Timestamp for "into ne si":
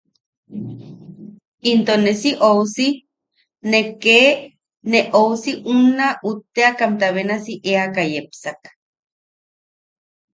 1.71-2.31